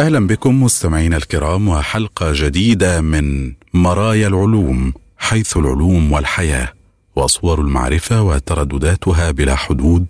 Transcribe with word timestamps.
أهلا 0.00 0.26
بكم 0.26 0.62
مستمعينا 0.62 1.16
الكرام 1.16 1.68
وحلقة 1.68 2.32
جديدة 2.34 3.00
من 3.00 3.52
مرايا 3.74 4.28
العلوم 4.28 4.92
حيث 5.16 5.56
العلوم 5.56 6.12
والحياة 6.12 6.72
وصور 7.16 7.60
المعرفة 7.60 8.22
وتردداتها 8.22 9.30
بلا 9.30 9.54
حدود 9.54 10.06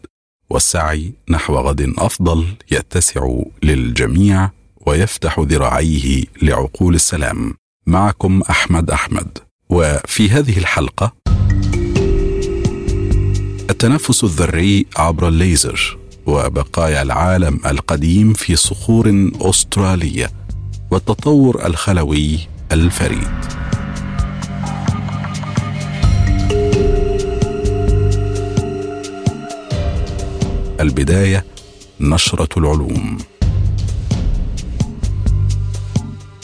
والسعي 0.51 1.13
نحو 1.29 1.55
غد 1.55 1.95
أفضل 1.99 2.47
يتسع 2.73 3.29
للجميع 3.63 4.51
ويفتح 4.87 5.39
ذراعيه 5.39 6.25
لعقول 6.43 6.95
السلام. 6.95 7.55
معكم 7.87 8.43
أحمد 8.51 8.91
أحمد. 8.91 9.39
وفي 9.71 10.31
هذه 10.31 10.59
الحلقة 10.59 11.13
التنفس 13.71 14.25
الذري 14.25 14.87
عبر 14.97 15.29
الليزر. 15.29 15.99
وبقايا 16.29 17.03
العالم 17.03 17.61
القديم 17.67 18.33
في 18.33 18.57
صخور 18.57 19.31
أسترالية 19.41 20.31
والتطور 20.91 21.67
الخلوي 21.67 22.39
الفريد. 22.73 23.29
البداية 30.81 31.45
نشرة 32.01 32.49
العلوم. 32.59 33.19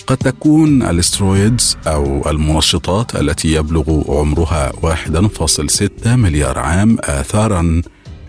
قد 0.07 0.17
تكون 0.17 0.83
الأسترويدز 0.83 1.77
أو 1.87 2.31
المنشطات 2.31 3.17
التي 3.17 3.53
يبلغ 3.53 4.03
عمرها 4.19 4.73
1.6 4.83 6.17
مليار 6.17 6.59
عام 6.59 6.97
آثارا 7.01 7.83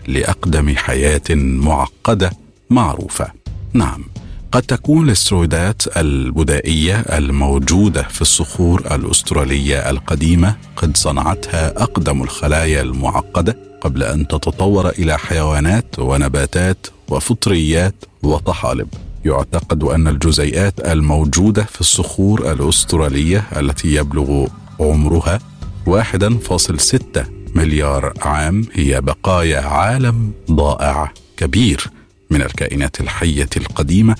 لأقدم 0.08 0.76
حياة 0.76 1.22
معقدة 1.30 2.30
معروفة. 2.70 3.26
نعم، 3.72 4.04
قد 4.52 4.62
تكون 4.62 5.04
الاسترويدات 5.04 5.96
البدائية 5.96 7.00
الموجودة 7.00 8.02
في 8.02 8.22
الصخور 8.22 8.80
الأسترالية 8.94 9.90
القديمة 9.90 10.56
قد 10.76 10.96
صنعتها 10.96 11.82
أقدم 11.82 12.22
الخلايا 12.22 12.82
المعقدة 12.82 13.56
قبل 13.80 14.02
أن 14.02 14.28
تتطور 14.28 14.88
إلى 14.88 15.18
حيوانات 15.18 15.98
ونباتات 15.98 16.86
وفطريات 17.08 17.94
وطحالب. 18.22 18.88
يعتقد 19.24 19.84
أن 19.84 20.08
الجزيئات 20.08 20.80
الموجودة 20.80 21.64
في 21.64 21.80
الصخور 21.80 22.52
الأسترالية 22.52 23.44
التي 23.56 23.94
يبلغ 23.94 24.46
عمرها 24.80 25.38
1.6 25.86 27.35
مليار 27.56 28.12
عام 28.22 28.64
هي 28.72 29.00
بقايا 29.00 29.60
عالم 29.60 30.32
ضائع 30.50 31.12
كبير 31.36 31.90
من 32.30 32.42
الكائنات 32.42 33.00
الحية 33.00 33.48
القديمة 33.56 34.16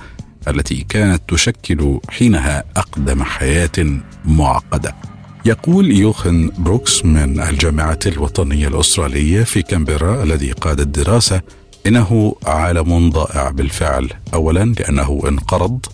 التي 0.48 0.86
كانت 0.88 1.22
تشكل 1.28 1.98
حينها 2.08 2.64
أقدم 2.76 3.22
حياة 3.22 4.00
معقدة. 4.25 4.94
يقول 5.44 5.92
يوخن 5.92 6.50
بروكس 6.58 7.04
من 7.04 7.41
الجامعة 7.41 7.98
الوطنية 8.06 8.69
الأسترالية 8.69 9.42
في 9.42 9.62
كامبرا 9.62 10.22
الذي 10.22 10.52
قاد 10.52 10.80
الدراسة 10.80 11.41
إنه 11.86 12.36
عالم 12.46 13.10
ضائع 13.10 13.50
بالفعل. 13.50 14.08
اولا 14.34 14.75
لأنه 14.78 15.22
انقرض 15.28 15.86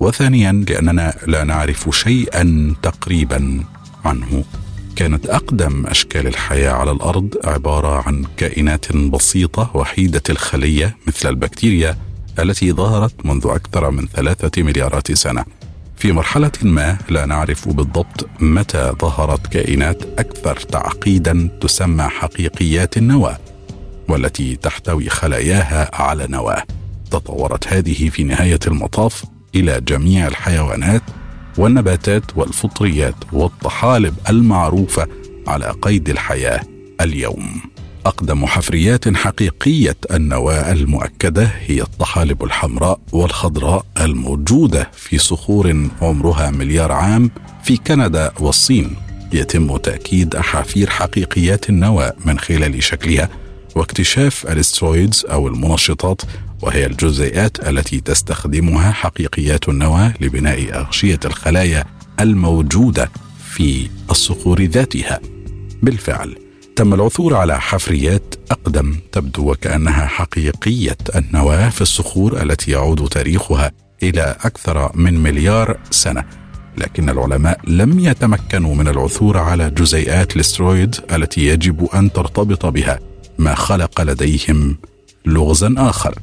وثانيا 0.00 0.52
لأننا 0.68 1.14
لا 1.26 1.44
نعرف 1.44 1.88
شيئا 1.96 2.74
تقريبا 2.82 3.64
عنه. 4.04 4.44
كانت 4.96 5.26
أقدم 5.26 5.86
أشكال 5.86 6.26
الحياة 6.26 6.70
على 6.72 6.90
الأرض 6.90 7.34
عبارة 7.44 8.02
عن 8.06 8.24
كائنات 8.36 8.96
بسيطة 8.96 9.70
وحيدة 9.74 10.22
الخلية 10.30 10.96
مثل 11.06 11.28
البكتيريا 11.28 11.96
التي 12.38 12.72
ظهرت 12.72 13.26
منذ 13.26 13.46
أكثر 13.46 13.90
من 13.90 14.06
ثلاثة 14.06 14.62
مليارات 14.62 15.12
سنة. 15.12 15.44
في 15.96 16.12
مرحلة 16.12 16.52
ما 16.62 16.98
لا 17.08 17.26
نعرف 17.26 17.68
بالضبط 17.68 18.28
متى 18.40 18.92
ظهرت 19.00 19.46
كائنات 19.46 20.02
أكثر 20.18 20.56
تعقيدا 20.56 21.58
تسمى 21.60 22.02
حقيقيات 22.02 22.96
النواة 22.96 23.38
والتي 24.08 24.56
تحتوي 24.56 25.08
خلاياها 25.08 25.90
على 25.94 26.26
نواة. 26.26 26.62
تطورت 27.10 27.68
هذه 27.68 28.08
في 28.08 28.22
نهاية 28.22 28.60
المطاف 28.66 29.24
إلى 29.54 29.80
جميع 29.80 30.26
الحيوانات 30.26 31.02
والنباتات 31.58 32.22
والفطريات 32.36 33.14
والطحالب 33.32 34.14
المعروفة 34.28 35.06
على 35.46 35.74
قيد 35.82 36.08
الحياة 36.08 36.60
اليوم. 37.00 37.60
أقدم 38.06 38.46
حفريات 38.46 39.16
حقيقية 39.16 39.96
النواة 40.14 40.72
المؤكدة 40.72 41.50
هي 41.66 41.82
الطحالب 41.82 42.44
الحمراء 42.44 43.00
والخضراء 43.12 43.84
الموجودة 44.00 44.90
في 44.92 45.18
صخور 45.18 45.88
عمرها 46.02 46.50
مليار 46.50 46.92
عام 46.92 47.30
في 47.62 47.76
كندا 47.76 48.32
والصين. 48.40 48.96
يتم 49.32 49.76
تأكيد 49.76 50.36
أحافير 50.36 50.90
حقيقيات 50.90 51.70
النواة 51.70 52.14
من 52.24 52.38
خلال 52.38 52.82
شكلها 52.82 53.28
واكتشاف 53.76 54.46
الاسترويدز 54.46 55.26
أو 55.30 55.48
المنشطات 55.48 56.22
وهي 56.64 56.86
الجزيئات 56.86 57.68
التي 57.68 58.00
تستخدمها 58.00 58.92
حقيقيات 58.92 59.68
النواه 59.68 60.14
لبناء 60.20 60.80
أغشية 60.80 61.20
الخلايا 61.24 61.84
الموجودة 62.20 63.10
في 63.50 63.88
الصخور 64.10 64.62
ذاتها. 64.62 65.20
بالفعل 65.82 66.38
تم 66.76 66.94
العثور 66.94 67.36
على 67.36 67.60
حفريات 67.60 68.34
أقدم 68.50 68.96
تبدو 69.12 69.50
وكأنها 69.50 70.06
حقيقية 70.06 70.96
النواه 71.16 71.68
في 71.68 71.80
الصخور 71.80 72.42
التي 72.42 72.70
يعود 72.70 73.08
تاريخها 73.08 73.72
إلى 74.02 74.36
أكثر 74.44 74.96
من 74.96 75.22
مليار 75.22 75.78
سنة. 75.90 76.24
لكن 76.78 77.10
العلماء 77.10 77.60
لم 77.66 78.00
يتمكنوا 78.00 78.74
من 78.74 78.88
العثور 78.88 79.38
على 79.38 79.70
جزيئات 79.70 80.36
الاسترويد 80.36 80.96
التي 81.12 81.46
يجب 81.46 81.88
أن 81.94 82.12
ترتبط 82.12 82.66
بها 82.66 82.98
ما 83.38 83.54
خلق 83.54 84.00
لديهم 84.00 84.76
لغزا 85.26 85.74
آخر 85.78 86.14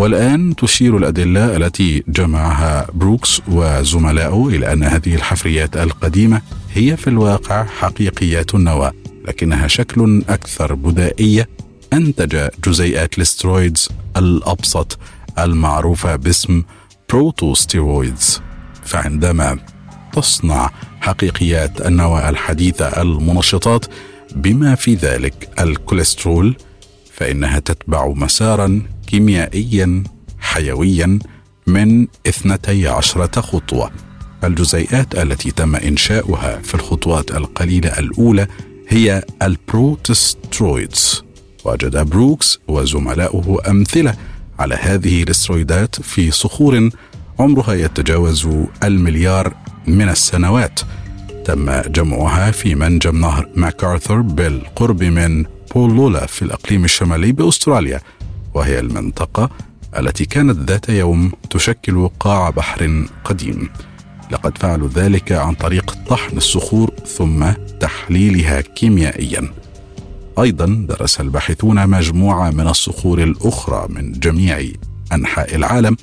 والآن 0.00 0.56
تشير 0.56 0.96
الأدلة 0.96 1.56
التي 1.56 2.04
جمعها 2.08 2.86
بروكس 2.94 3.42
وزملائه 3.48 4.48
إلى 4.48 4.72
أن 4.72 4.82
هذه 4.82 5.14
الحفريات 5.14 5.76
القديمة 5.76 6.42
هي 6.74 6.96
في 6.96 7.10
الواقع 7.10 7.64
حقيقيات 7.64 8.54
النواه 8.54 8.92
لكنها 9.24 9.68
شكل 9.68 10.22
أكثر 10.28 10.74
بدائية 10.74 11.48
انتج 11.92 12.48
جزيئات 12.64 13.16
ال 13.16 13.24
steroids 13.24 13.88
الأبسط 14.16 14.98
المعروفة 15.38 16.16
باسم 16.16 16.62
protosteroids. 17.10 18.40
فعندما 18.84 19.58
تصنع 20.12 20.70
حقيقيات 21.00 21.86
النواه 21.86 22.30
الحديثة 22.30 23.02
المنشطات 23.02 23.86
بما 24.36 24.74
في 24.74 24.94
ذلك 24.94 25.48
الكوليسترول 25.60 26.56
فإنها 27.12 27.58
تتبع 27.58 28.08
مسارا 28.08 28.82
كيميائيا 29.10 30.04
حيويا 30.38 31.18
من 31.66 32.06
اثنتي 32.26 32.88
عشرة 32.88 33.40
خطوة. 33.40 33.90
الجزيئات 34.44 35.14
التي 35.14 35.50
تم 35.50 35.76
إنشاؤها 35.76 36.58
في 36.62 36.74
الخطوات 36.74 37.30
القليلة 37.30 37.98
الأولى 37.98 38.46
هي 38.88 39.24
ال 39.42 39.54
protosteroids. 39.54 41.24
وجد 41.64 42.10
بروكس 42.10 42.58
وزملاؤه 42.68 43.70
أمثلة 43.70 44.14
على 44.58 44.74
هذه 44.74 45.22
الاسترويدات 45.22 46.02
في 46.02 46.30
صخور 46.30 46.90
عمرها 47.38 47.74
يتجاوز 47.74 48.48
المليار 48.84 49.54
من 49.86 50.08
السنوات. 50.08 50.80
تم 51.44 51.80
جمعها 51.80 52.50
في 52.50 52.74
منجم 52.74 53.20
نهر 53.20 53.48
ماكارثر 53.54 54.20
بالقرب 54.20 55.02
من 55.02 55.44
بورولولا 55.74 56.26
في 56.26 56.42
الأقليم 56.42 56.84
الشمالي 56.84 57.32
بأستراليا. 57.32 58.00
وهي 58.60 58.80
المنطقة 58.80 59.50
التي 59.98 60.24
كانت 60.24 60.70
ذات 60.70 60.88
يوم 60.88 61.32
تشكل 61.50 62.08
قاع 62.20 62.50
بحر 62.50 63.06
قديم 63.24 63.68
لقد 64.30 64.58
فعلوا 64.58 64.88
ذلك 64.88 65.32
عن 65.32 65.54
طريق 65.54 65.96
طحن 66.08 66.36
الصخور 66.36 66.90
ثم 67.06 67.50
تحليلها 67.80 68.60
كيميائيا 68.60 69.48
أيضا 70.38 70.86
درس 70.88 71.20
الباحثون 71.20 71.86
مجموعة 71.86 72.50
من 72.50 72.66
الصخور 72.68 73.22
الأخرى 73.22 73.86
من 73.88 74.12
جميع 74.12 74.62
أنحاء 75.12 75.56
العالم 75.56 75.96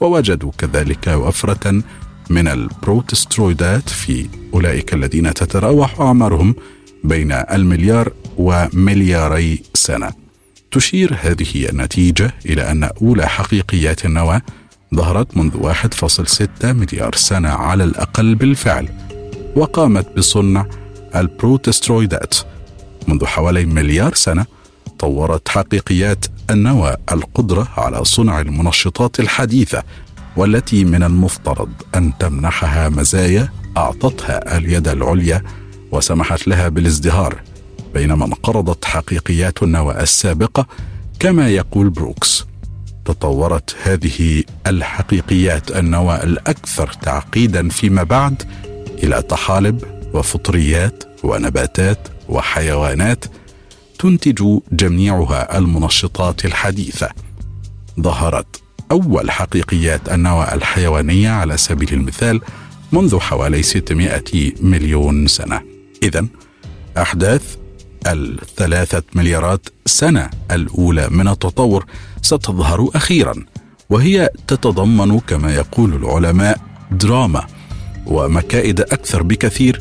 ووجدوا 0.00 0.52
كذلك 0.58 1.06
وفرة 1.06 1.82
من 2.30 2.48
البروتسترويدات 2.48 3.88
في 3.88 4.26
أولئك 4.54 4.94
الذين 4.94 5.34
تتراوح 5.34 6.00
أعمارهم 6.00 6.54
بين 7.04 7.32
المليار 7.32 8.12
وملياري 8.38 9.62
سنة. 9.74 10.19
تشير 10.70 11.16
هذه 11.22 11.68
النتيجة 11.68 12.34
إلى 12.46 12.70
أن 12.70 12.84
أولى 12.84 13.28
حقيقيات 13.28 14.04
النواه 14.04 14.42
ظهرت 14.94 15.36
منذ 15.36 15.72
1.6 15.72 16.64
مليار 16.64 17.14
سنة 17.14 17.48
على 17.48 17.84
الأقل 17.84 18.34
بالفعل 18.34 18.88
وقامت 19.56 20.16
بصنع 20.16 20.66
البروتسترويدات. 21.16 22.34
منذ 23.08 23.26
حوالي 23.26 23.66
مليار 23.66 24.14
سنة 24.14 24.46
طورت 24.98 25.48
حقيقيات 25.48 26.26
النواه 26.50 26.98
القدرة 27.12 27.68
على 27.76 28.04
صنع 28.04 28.40
المنشطات 28.40 29.20
الحديثة 29.20 29.82
والتي 30.36 30.84
من 30.84 31.02
المفترض 31.02 31.70
أن 31.94 32.12
تمنحها 32.18 32.88
مزايا 32.88 33.48
أعطتها 33.76 34.56
اليد 34.56 34.88
العليا 34.88 35.42
وسمحت 35.92 36.48
لها 36.48 36.68
بالازدهار. 36.68 37.42
بينما 37.94 38.24
انقرضت 38.24 38.84
حقيقيات 38.84 39.62
النواه 39.62 40.02
السابقه 40.02 40.66
كما 41.18 41.48
يقول 41.48 41.90
بروكس. 41.90 42.44
تطورت 43.04 43.76
هذه 43.82 44.42
الحقيقيات 44.66 45.70
النواه 45.76 46.24
الأكثر 46.24 46.92
تعقيدا 46.92 47.68
فيما 47.68 48.02
بعد 48.02 48.42
إلى 49.02 49.22
طحالب 49.22 49.84
وفطريات 50.14 51.04
ونباتات 51.24 52.08
وحيوانات 52.28 53.24
تنتج 53.98 54.58
جميعها 54.72 55.58
المنشطات 55.58 56.44
الحديثة. 56.44 57.08
ظهرت 58.00 58.62
أول 58.90 59.30
حقيقيات 59.30 60.08
النواه 60.08 60.54
الحيوانية 60.54 61.30
على 61.30 61.56
سبيل 61.56 61.92
المثال 61.92 62.40
منذ 62.92 63.18
حوالي 63.18 63.62
600 63.62 64.52
مليون 64.60 65.26
سنة. 65.26 65.60
اذا 66.02 66.26
أحداث 66.98 67.56
الثلاثة 68.06 69.02
مليارات 69.14 69.68
سنة 69.86 70.30
الأولى 70.50 71.08
من 71.10 71.28
التطور 71.28 71.86
ستظهر 72.22 72.90
أخيرا 72.94 73.34
وهي 73.90 74.30
تتضمن 74.46 75.20
كما 75.20 75.54
يقول 75.54 75.94
العلماء 75.94 76.60
دراما 76.90 77.46
ومكائد 78.06 78.80
أكثر 78.80 79.22
بكثير 79.22 79.80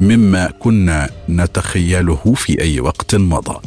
مما 0.00 0.50
كنا 0.50 1.10
نتخيله 1.28 2.34
في 2.36 2.60
أي 2.60 2.80
وقت 2.80 3.14
مضى. 3.14 3.58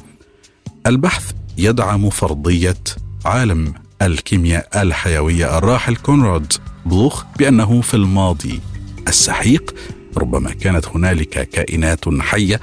البحث 0.88 1.32
يدعم 1.58 2.10
فرضية 2.10 2.78
عالم 3.26 3.74
الكيمياء 4.02 4.82
الحيوية 4.82 5.58
الراحل 5.58 5.96
كونراد 5.96 6.54
بلوخ 6.86 7.24
بأنه 7.40 7.82
في 7.82 7.94
الماضي 7.94 8.60
السحيق 9.08 9.76
ربما 10.18 10.52
كانت 10.52 10.88
هنالك 10.88 11.50
كائنات 11.50 12.10
حية 12.20 12.60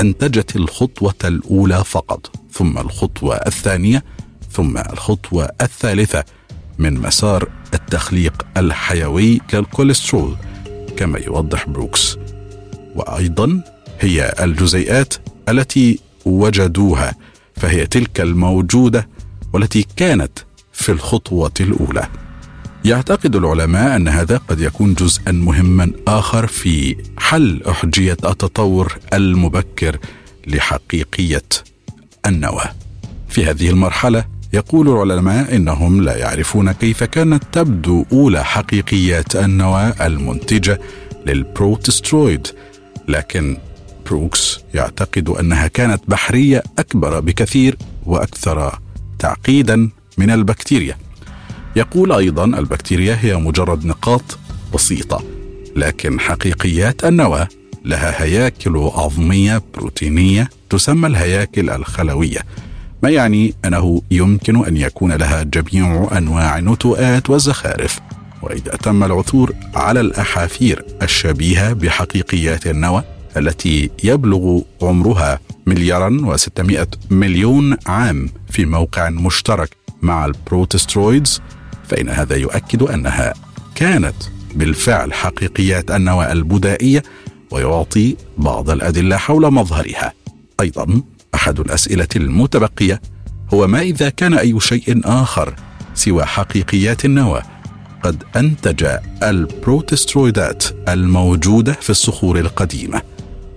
انتجت 0.00 0.56
الخطوة 0.56 1.14
الأولى 1.24 1.84
فقط 1.84 2.30
ثم 2.52 2.78
الخطوة 2.78 3.34
الثانية 3.36 4.04
ثم 4.50 4.78
الخطوة 4.78 5.50
الثالثة 5.60 6.24
من 6.78 6.94
مسار 6.94 7.48
التخليق 7.74 8.46
الحيوي 8.56 9.40
للكوليسترول 9.52 10.36
كما 10.96 11.18
يوضح 11.18 11.68
بروكس. 11.68 12.18
وأيضا 12.94 13.62
هي 14.00 14.34
الجزيئات 14.40 15.14
التي 15.48 15.98
وجدوها 16.24 17.14
فهي 17.56 17.86
تلك 17.86 18.20
الموجودة 18.20 19.08
والتي 19.52 19.86
كانت 19.96 20.38
في 20.72 20.92
الخطوة 20.92 21.52
الأولى. 21.60 22.08
يعتقد 22.84 23.36
العلماء 23.36 23.96
أن 23.96 24.08
هذا 24.08 24.36
قد 24.36 24.60
يكون 24.60 24.94
جزءا 24.94 25.32
مهما 25.32 25.90
آخر 26.08 26.46
في 26.46 26.96
حل 27.18 27.62
أحجية 27.68 28.12
التطور 28.12 28.98
المبكر 29.12 29.98
لحقيقية 30.46 31.42
النواه 32.26 32.74
في 33.28 33.44
هذه 33.44 33.70
المرحلة 33.70 34.24
يقول 34.52 34.88
العلماء 34.88 35.56
إنهم 35.56 36.02
لا 36.02 36.16
يعرفون 36.16 36.72
كيف 36.72 37.04
كانت 37.04 37.44
تبدو 37.52 38.04
أولى 38.12 38.44
حقيقيات 38.44 39.36
النواه 39.36 40.06
المنتجة 40.06 40.80
للبروتسترويد 41.26 42.46
لكن 43.08 43.56
بروكس 44.06 44.60
يعتقد 44.74 45.28
أنها 45.28 45.66
كانت 45.66 46.02
بحرية 46.08 46.62
أكبر 46.78 47.20
بكثير 47.20 47.76
وأكثر 48.06 48.78
تعقيدا 49.18 49.90
من 50.18 50.30
البكتيريا. 50.30 51.03
يقول 51.76 52.12
أيضا 52.12 52.44
البكتيريا 52.44 53.18
هي 53.20 53.36
مجرد 53.36 53.86
نقاط 53.86 54.38
بسيطة 54.74 55.22
لكن 55.76 56.20
حقيقيات 56.20 57.04
النواة 57.04 57.48
لها 57.84 58.22
هياكل 58.22 58.76
عظمية 58.76 59.62
بروتينية 59.74 60.48
تسمى 60.70 61.06
الهياكل 61.06 61.70
الخلوية 61.70 62.38
ما 63.02 63.10
يعني 63.10 63.54
أنه 63.64 64.02
يمكن 64.10 64.64
أن 64.64 64.76
يكون 64.76 65.12
لها 65.12 65.42
جميع 65.42 66.08
أنواع 66.18 66.58
النتوءات 66.58 67.30
والزخارف. 67.30 68.00
وإذا 68.42 68.70
تم 68.76 69.04
العثور 69.04 69.52
على 69.74 70.00
الأحافير 70.00 70.84
الشبيهة 71.02 71.72
بحقيقيات 71.72 72.66
النواة 72.66 73.04
التي 73.36 73.90
يبلغ 74.04 74.60
عمرها 74.82 75.38
مليارا 75.66 76.18
وستمائة 76.22 76.88
مليون 77.10 77.76
عام 77.86 78.28
في 78.50 78.64
موقع 78.64 79.10
مشترك 79.10 79.76
مع 80.02 80.24
البروتسترويدز 80.24 81.40
فإن 81.84 82.08
هذا 82.08 82.36
يؤكد 82.36 82.82
أنها 82.82 83.34
كانت 83.74 84.14
بالفعل 84.54 85.12
حقيقيات 85.12 85.90
النواة 85.90 86.32
البدائية 86.32 87.02
ويعطي 87.50 88.16
بعض 88.38 88.70
الأدلة 88.70 89.16
حول 89.16 89.50
مظهرها. 89.50 90.12
أيضا 90.60 91.02
أحد 91.34 91.60
الأسئلة 91.60 92.08
المتبقية 92.16 93.00
هو 93.54 93.66
ما 93.66 93.80
إذا 93.80 94.08
كان 94.08 94.34
أي 94.34 94.60
شيء 94.60 95.00
آخر 95.04 95.54
سوى 95.94 96.24
حقيقيات 96.24 97.04
النواة؟ 97.04 97.42
قد 98.02 98.24
أنتج 98.36 98.86
البروتسترويدات 99.22 100.64
الموجودة 100.88 101.72
في 101.72 101.90
الصخور 101.90 102.38
القديمة. 102.38 103.02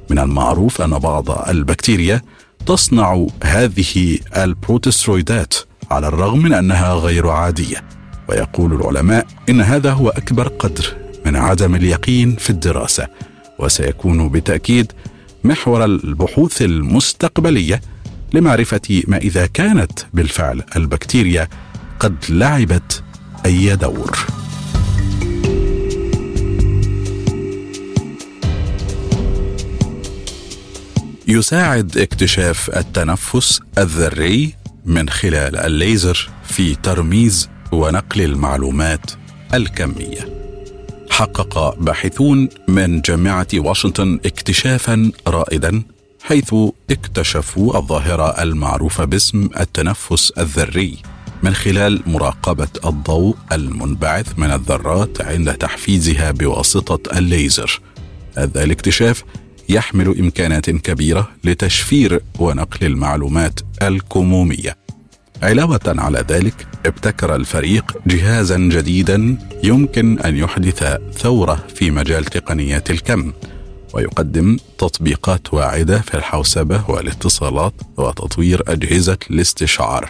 من 0.10 0.20
المعروف 0.20 0.82
أن 0.82 1.00
بعض 1.00 1.50
البكتيريا 1.50 2.22
تصنع 2.66 3.28
هذه 3.44 4.20
البروتسترويدات 4.38 5.56
على 5.92 6.08
الرغم 6.08 6.40
من 6.40 6.54
أنها 6.54 6.94
غير 6.94 7.30
عادية. 7.30 7.97
ويقول 8.30 8.74
العلماء 8.74 9.28
إن 9.50 9.62
هذا 9.62 9.92
هو 9.92 10.10
أكبر 10.10 10.48
قدر 10.48 10.86
من 11.26 11.36
عدم 11.36 11.76
اليقين 11.76 12.36
في 12.36 12.50
الدراسة 12.50 13.08
وسيكون 13.60 14.30
بالتأكيد 14.30 14.92
محور 15.44 15.86
البحوث 15.86 16.62
المستقبلية 16.62 17.82
لمعرفة 18.34 19.04
ما 19.08 19.18
إذا 19.18 19.46
كانت 19.46 19.92
بالفعل 20.14 20.64
البكتيريا 20.76 21.48
قد 22.00 22.16
لعبت 22.30 23.04
أي 23.46 23.76
دور. 23.76 24.18
يساعد 31.28 31.98
اكتشاف 31.98 32.70
التنفس 32.78 33.60
الذري 33.78 34.54
من 34.86 35.10
خلال 35.10 35.56
الليزر 35.58 36.30
في 36.44 36.76
ترميز 36.76 37.50
ونقل 37.72 38.22
المعلومات 38.22 39.12
الكمية. 39.54 40.38
حقق 41.10 41.76
باحثون 41.80 42.50
من 42.68 43.02
جامعة 43.02 43.48
واشنطن 43.54 44.20
اكتشافا 44.26 45.12
رائدا 45.28 45.84
حيث 46.24 46.56
اكتشفوا 46.90 47.78
الظاهرة 47.78 48.44
المعروفة 48.44 49.06
باسم 49.06 49.50
التنفس 49.60 50.32
الذري 50.38 50.98
من 51.44 51.54
خلال 51.54 52.02
مراقبة 52.06 52.68
الضوء 52.86 53.36
المنبعث 53.52 54.40
من 54.40 54.52
الذرات 54.52 55.22
عند 55.22 55.54
تحفيزها 55.54 56.32
بواسطة 56.32 57.18
الليزر. 57.18 57.82
هذا 58.38 58.64
الاكتشاف 58.64 59.24
يحمل 59.70 60.20
إمكانات 60.20 60.70
كبيرة 60.70 61.30
لتشفير 61.44 62.22
ونقل 62.40 62.88
المعلومات 62.88 63.60
الكمومية. 63.82 64.76
علاوة 65.44 65.80
على 65.88 66.26
ذلك 66.30 66.68
ابتكر 66.86 67.36
الفريق 67.36 67.98
جهازا 68.08 68.58
جديدا 68.58 69.38
يمكن 69.64 70.20
أن 70.20 70.38
يحدث 70.38 70.98
ثورة 71.14 71.64
في 71.76 71.92
مجال 71.92 72.26
تقنيات 72.26 72.92
الكم 72.92 73.34
ويقدم 73.94 74.58
تطبيقات 74.78 75.54
واعدة 75.54 76.00
في 76.00 76.18
الحوسبة 76.18 76.90
والاتصالات 76.90 77.74
وتطوير 77.98 78.64
أجهزة 78.68 79.18
الاستشعار. 79.32 80.10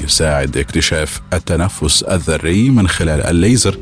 يساعد 0.00 0.56
اكتشاف 0.56 1.20
التنفس 1.32 2.02
الذري 2.02 2.70
من 2.70 2.88
خلال 2.88 3.20
الليزر 3.20 3.78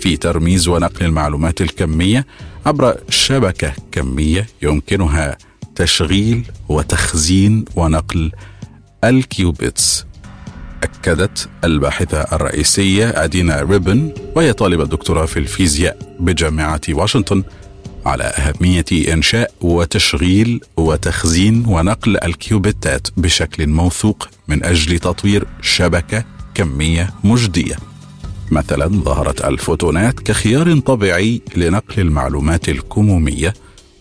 في 0.00 0.16
ترميز 0.16 0.68
ونقل 0.68 1.06
المعلومات 1.06 1.60
الكمية 1.60 2.26
عبر 2.66 2.96
شبكة 3.08 3.72
كمية 3.92 4.46
يمكنها 4.62 5.38
تشغيل 5.74 6.44
وتخزين 6.68 7.64
ونقل 7.76 8.32
ال 9.04 9.17
qubits. 9.17 10.05
أكدت 10.82 11.48
الباحثة 11.64 12.20
الرئيسية 12.20 13.24
أدينا 13.24 13.62
ريبن 13.62 14.12
وهي 14.34 14.52
طالبة 14.52 14.84
دكتوراه 14.84 15.26
في 15.26 15.38
الفيزياء 15.38 16.16
بجامعة 16.20 16.80
واشنطن 16.88 17.42
على 18.06 18.24
أهمية 18.24 19.12
إنشاء 19.12 19.50
وتشغيل 19.60 20.60
وتخزين 20.76 21.64
ونقل 21.66 22.16
الكيوبيتات 22.24 23.08
بشكل 23.16 23.66
موثوق 23.66 24.28
من 24.48 24.64
أجل 24.64 24.98
تطوير 24.98 25.46
شبكة 25.62 26.24
كمية 26.54 27.10
مجدية. 27.24 27.76
مثلا 28.50 28.86
ظهرت 28.86 29.44
الفوتونات 29.44 30.20
كخيار 30.20 30.78
طبيعي 30.78 31.42
لنقل 31.56 32.02
المعلومات 32.02 32.68
الكمومية 32.68 33.54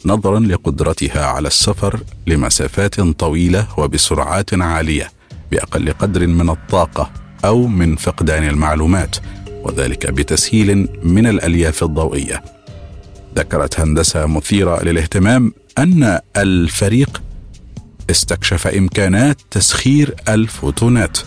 نظرا 0.05 0.39
لقدرتها 0.39 1.25
على 1.25 1.47
السفر 1.47 1.99
لمسافات 2.27 3.01
طويلة 3.01 3.67
وبسرعات 3.77 4.53
عالية 4.53 5.11
بأقل 5.51 5.93
قدر 5.93 6.27
من 6.27 6.49
الطاقة 6.49 7.11
أو 7.45 7.67
من 7.67 7.95
فقدان 7.95 8.43
المعلومات 8.43 9.15
وذلك 9.63 10.11
بتسهيل 10.11 10.87
من 11.03 11.27
الألياف 11.27 11.83
الضوئية. 11.83 12.43
ذكرت 13.35 13.79
هندسة 13.79 14.25
مثيرة 14.25 14.83
للاهتمام 14.83 15.53
أن 15.77 16.19
الفريق 16.37 17.21
استكشف 18.09 18.67
إمكانات 18.67 19.41
تسخير 19.51 20.15
الفوتونات 20.29 21.17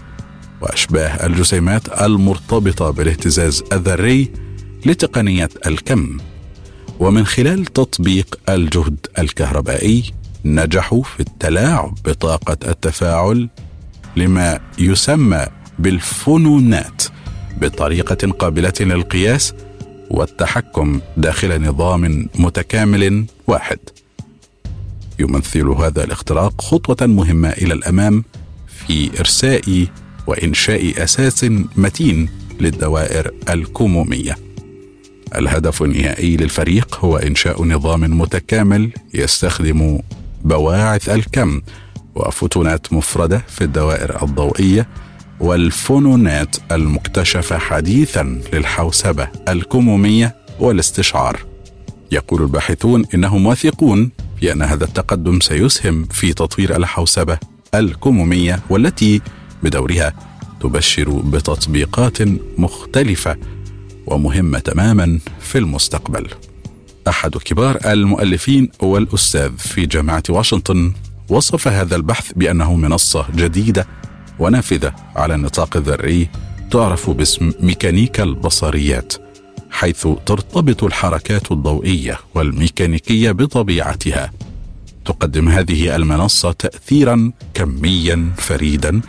وأشباه 0.60 1.26
الجسيمات 1.26 2.00
المرتبطة 2.02 2.90
بالاهتزاز 2.90 3.64
الذري 3.72 4.32
لتقنية 4.86 5.48
الكم. 5.66 6.18
ومن 7.00 7.26
خلال 7.26 7.64
تطبيق 7.64 8.38
الجهد 8.48 9.06
الكهربائي 9.18 10.12
نجحوا 10.44 11.02
في 11.02 11.20
التلاعب 11.20 11.94
بطاقة 12.04 12.56
التفاعل 12.70 13.48
لما 14.18 14.60
يسمى 14.78 15.46
بالفنونات 15.78 17.02
بطريقة 17.60 18.30
قابلة 18.32 18.72
للقياس 18.80 19.54
والتحكم 20.10 21.00
داخل 21.16 21.62
نظام 21.62 22.28
متكامل 22.34 23.24
واحد. 23.46 23.78
يمثل 25.18 25.68
هذا 25.68 26.04
الاختراق 26.04 26.60
خطوة 26.60 27.06
مهمة 27.06 27.48
إلى 27.48 27.74
الأمام 27.74 28.24
في 28.66 29.10
إرساء 29.20 29.86
وإنشاء 30.26 31.04
أساس 31.04 31.44
متين 31.76 32.28
للدوائر 32.60 33.30
الكمومية. 33.50 34.36
الهدف 35.36 35.82
النهائي 35.82 36.36
للفريق 36.36 36.98
هو 37.04 37.16
إنشاء 37.16 37.64
نظام 37.64 38.18
متكامل 38.18 38.90
يستخدم 39.14 39.98
بواعث 40.44 41.08
الكم 41.08 41.60
وفوتونات 42.18 42.92
مفردة 42.92 43.42
في 43.48 43.64
الدوائر 43.64 44.22
الضوئية 44.22 44.88
والفونونات 45.40 46.56
المكتشفة 46.72 47.58
حديثا 47.58 48.40
للحوسبة 48.52 49.28
الكمومية 49.48 50.36
والاستشعار. 50.60 51.38
يقول 52.12 52.42
الباحثون 52.42 53.04
إنهم 53.14 53.46
واثقون 53.46 54.10
في 54.40 54.52
ان 54.52 54.62
هذا 54.62 54.84
التقدم 54.84 55.40
سيسهم 55.40 56.04
في 56.04 56.32
تطوير 56.32 56.76
الحوسبة 56.76 57.38
الكمومية 57.74 58.60
والتي 58.70 59.20
بدورها 59.62 60.12
تبشر 60.60 61.10
بتطبيقات 61.10 62.18
مختلفة 62.58 63.36
ومهمة 64.06 64.58
تماما 64.58 65.18
في 65.40 65.58
المستقبل. 65.58 66.28
أحد 67.08 67.36
كبار 67.36 67.78
المؤلفين 67.84 68.68
والأستاذ 68.80 69.56
في 69.56 69.86
جامعة 69.86 70.22
واشنطن 70.28 70.92
وصف 71.28 71.68
هذا 71.68 71.96
البحث 71.96 72.32
بأنه 72.36 72.76
منصة 72.76 73.26
جديدة 73.36 73.86
ونافذة 74.38 74.92
على 75.16 75.34
النطاق 75.34 75.76
الذري 75.76 76.28
تعرف 76.70 77.10
باسم 77.10 77.52
ميكانيكا 77.60 78.22
البصريات 78.22 79.12
حيث 79.70 80.08
ترتبط 80.26 80.84
الحركات 80.84 81.52
الضوئية 81.52 82.18
والميكانيكية 82.34 83.30
بطبيعتها. 83.30 84.32
تقدم 85.04 85.48
هذه 85.48 85.96
المنصة 85.96 86.52
تاثيرا 86.52 87.32
كميا 87.54 88.30
فريدا 88.36 89.00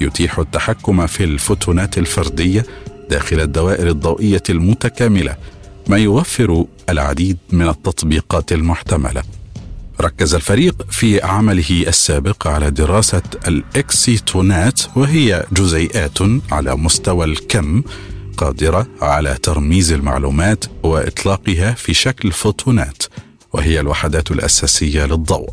يتيح 0.00 0.38
التحكم 0.38 1.06
في 1.06 1.24
الفوتونات 1.24 1.98
الفردية 1.98 2.66
داخل 3.10 3.40
الدوائر 3.40 3.88
الضوئية 3.88 4.42
المتكاملة 4.50 5.36
ما 5.88 5.96
يوفر 5.96 6.64
العديد 6.88 7.38
من 7.52 7.68
التطبيقات 7.68 8.52
المحتملة. 8.52 9.22
ركز 10.00 10.34
الفريق 10.34 10.86
في 10.90 11.22
عمله 11.22 11.84
السابق 11.88 12.46
على 12.46 12.70
دراسة 12.70 13.22
الإكسيتونات 13.48 14.80
وهي 14.96 15.46
جزيئات 15.52 16.18
على 16.52 16.76
مستوى 16.76 17.24
الكم 17.24 17.82
قادرة 18.36 18.86
على 19.00 19.34
ترميز 19.42 19.92
المعلومات 19.92 20.64
وإطلاقها 20.82 21.72
في 21.72 21.94
شكل 21.94 22.32
فوتونات 22.32 23.02
وهي 23.52 23.80
الوحدات 23.80 24.30
الأساسية 24.30 25.04
للضوء. 25.06 25.50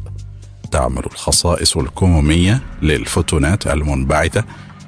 تعمل 0.71 1.03
الخصائص 1.05 1.77
الكمومية 1.77 2.61
للفوتونات 2.81 3.67
المنبعثة 3.67 4.43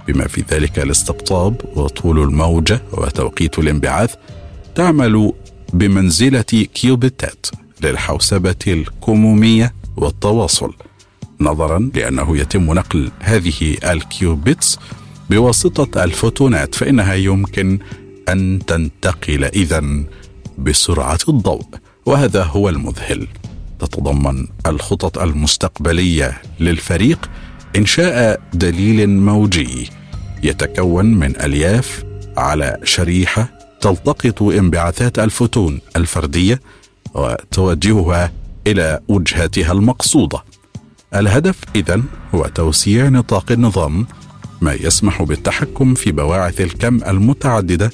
بما 0.08 0.28
في 0.28 0.44
ذلك 0.52 0.80
الاستقطاب 0.80 1.62
وطول 1.76 2.20
الموجة 2.20 2.82
وتوقيت 2.92 3.60
الانبعاث 3.60 4.16
تعمل 4.76 5.34
بمنزلة 5.74 6.42
كيوبيتات. 6.74 7.46
للحوسبة 7.82 8.56
الكمومية 8.68 9.74
والتواصل 9.98 10.74
نظرا 11.40 11.92
لأنه 11.96 12.38
يتم 12.38 12.74
نقل 12.74 13.12
هذه 13.20 13.78
ال 13.84 13.98
qubits 13.98 14.80
بواسطة 15.30 16.04
الفوتونات 16.04 16.76
فإنها 16.76 17.14
يمكن 17.14 17.80
أن 18.30 18.60
تنتقل 18.68 19.44
إذا 19.44 19.84
بسرعة 20.58 21.20
الضوء 21.30 21.66
وهذا 22.06 22.44
هو 22.44 22.70
المذهل. 22.70 23.28
تتضمن 23.80 24.48
الخطط 24.68 25.18
المستقبلية 25.18 26.42
للفريق 26.60 27.30
إنشاء 27.76 28.42
دليل 28.54 29.10
موجي 29.10 29.90
يتكون 30.44 31.06
من 31.06 31.42
ألياف 31.42 32.04
على 32.38 32.78
شريحة 32.84 33.50
تلتقط 33.82 34.42
انبعاثات 34.42 35.20
الفوتون 35.20 35.80
الفردية 35.96 36.60
وتوجهها 37.16 38.32
إلى 38.68 39.00
وجهتها 39.08 39.72
المقصودة. 39.72 40.44
الهدف 41.16 41.60
اذا 41.76 42.02
هو 42.36 42.48
توسيع 42.48 43.10
نطاق 43.10 43.52
النظام 43.52 44.08
ما 44.62 44.74
يسمح 44.74 45.24
بالتحكم 45.24 45.94
في 45.94 46.12
بواعث 46.12 46.62
الكم 46.62 47.00
المتعددة 47.08 47.92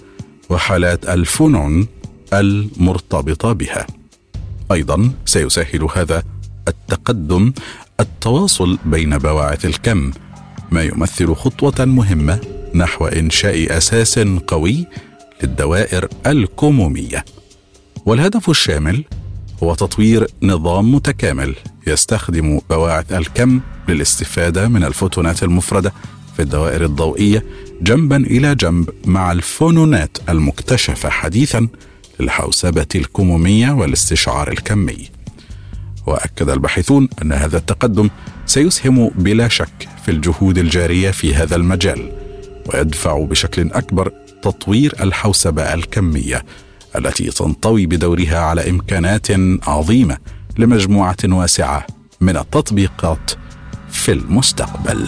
وحالات 0.50 1.10
الفنون 1.10 1.88
المرتبطة 2.34 3.54
بها. 3.54 3.88
أيضا 4.72 5.12
سيسهل 5.25 5.88
هذا 5.96 6.24
التقدم 6.68 7.54
التواصل 8.00 8.78
بين 8.86 9.18
بواعث 9.18 9.66
الكم 9.66 10.12
ما 10.72 10.84
يمثل 10.84 11.36
خطوة 11.36 11.86
مهمة 11.86 12.40
نحو 12.75 13.06
إنشاء 13.06 13.78
أساس 13.78 14.20
قوي 14.48 14.88
للدوائر 15.44 16.08
الكمومية. 16.28 17.25
والهدف 18.05 18.50
الشامل 18.50 19.03
هو 19.63 19.75
تطوير 19.75 20.27
نظام 20.43 20.96
متكامل 20.96 21.55
يستخدم 21.88 22.60
بواعث 22.70 23.12
الكم 23.13 23.62
للاستفادة 23.89 24.67
من 24.67 24.84
الفوتونات 24.84 25.43
المفردة 25.43 25.93
في 26.36 26.41
الدوائر 26.41 26.86
الضوئية 26.86 27.46
جنبا 27.81 28.15
إلى 28.15 28.55
جنب 28.55 28.89
مع 29.05 29.31
الفونونات 29.31 30.17
المكتشفة 30.29 31.10
حديثا 31.10 31.67
للحوسبة 32.20 32.88
الكمومية 32.96 33.72
والاستشعار 33.72 34.51
الكمي. 34.51 35.10
وأكد 36.08 36.50
الباحثون 36.50 37.10
أن 37.22 37.31
هذا 37.31 37.58
التقدم 37.58 38.10
سيسهم 38.46 39.12
بلا 39.15 39.48
شك 39.48 39.89
في 40.05 40.12
الجهود 40.12 40.58
الجارية 40.58 41.12
في 41.12 41.36
هذا 41.36 41.55
المجال 41.55 42.12
ويدفع 42.74 43.24
بشكل 43.25 43.72
أكبر 43.72 44.12
تطوير 44.41 44.96
الحوسبة 45.03 45.74
الكمية 45.74 46.43
التي 46.96 47.30
تنطوي 47.30 47.86
بدورها 47.86 48.38
على 48.38 48.70
إمكانات 48.70 49.28
عظيمة 49.68 50.18
لمجموعة 50.58 51.18
واسعة 51.26 51.88
من 52.22 52.38
التطبيقات 52.38 53.32
في 53.90 54.12
المستقبل. 54.12 55.08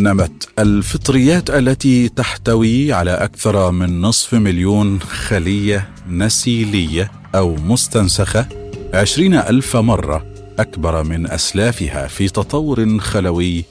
نمت 0.00 0.48
الفطريات 0.58 1.50
التي 1.50 2.08
تحتوي 2.08 2.92
على 2.92 3.10
أكثر 3.10 3.70
من 3.70 4.00
نصف 4.00 4.34
مليون 4.34 5.00
خلية 5.00 5.90
نسيلية 6.08 7.12
أو 7.34 7.56
مستنسخة 7.56 8.48
عشرين 8.94 9.34
ألف 9.34 9.76
مرة 9.76 10.26
أكبر 10.58 11.04
من 11.04 11.30
أسلافها 11.30 12.06
في 12.06 12.28
تطور 12.28 12.98
خلوي 12.98 13.64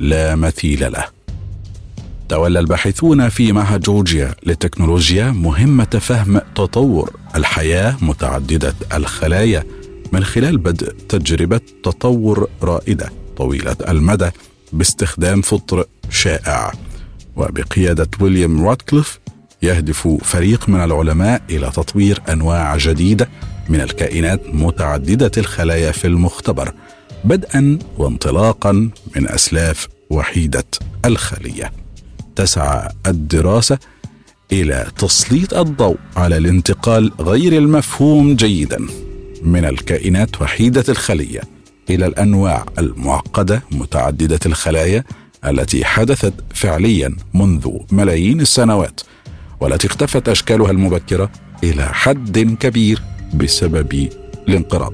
لا 0.00 0.36
مثيل 0.36 0.92
له. 0.92 1.04
تولى 2.28 2.58
الباحثون 2.58 3.28
في 3.28 3.52
معهد 3.52 3.80
جورجيا 3.80 4.34
للتكنولوجيا 4.46 5.30
مهمة 5.30 5.84
فهم 5.84 6.40
تطور 6.54 7.10
الحياة 7.36 7.96
متعددة 8.00 8.74
الخلايا 8.94 9.64
من 10.12 10.24
خلال 10.24 10.58
بدء 10.58 10.92
تجربة 11.08 11.60
تطور 11.82 12.48
رائدة 12.62 13.12
طويلة 13.36 13.76
المدى 13.88 14.30
باستخدام 14.72 15.42
فطر 15.42 15.84
شائع. 16.10 16.72
وبقيادة 17.36 18.08
ويليام 18.20 18.66
راتكليف 18.66 19.18
يهدف 19.62 20.08
فريق 20.22 20.68
من 20.68 20.84
العلماء 20.84 21.42
إلى 21.50 21.70
تطوير 21.70 22.20
أنواع 22.28 22.76
جديدة 22.76 23.28
من 23.68 23.80
الكائنات 23.80 24.40
متعددة 24.52 25.30
الخلايا 25.38 25.92
في 25.92 26.06
المختبر. 26.06 26.74
بدءا 27.24 27.78
وانطلاقا 27.98 28.72
من 29.16 29.28
أسلاف 29.28 29.88
وحيدة 30.10 30.64
الخلية 31.04 31.72
تسعى 32.36 32.88
الدراسة 33.06 33.78
إلى 34.52 34.86
تسليط 34.98 35.54
الضوء 35.54 35.96
على 36.16 36.36
الانتقال 36.36 37.12
غير 37.20 37.52
المفهوم 37.58 38.36
جيدا 38.36 38.86
من 39.42 39.64
الكائنات 39.64 40.42
وحيدة 40.42 40.84
الخلية 40.88 41.40
إلى 41.90 42.06
الأنواع 42.06 42.66
المعقدة 42.78 43.62
متعددة 43.70 44.40
الخلايا 44.46 45.04
التي 45.44 45.84
حدثت 45.84 46.34
فعليا 46.54 47.16
منذ 47.34 47.68
ملايين 47.92 48.40
السنوات 48.40 49.00
والتي 49.60 49.86
اختفت 49.86 50.28
أشكالها 50.28 50.70
المبكرة 50.70 51.30
إلى 51.64 51.94
حد 51.94 52.56
كبير 52.60 53.02
بسبب 53.34 54.08
الانقراض. 54.48 54.92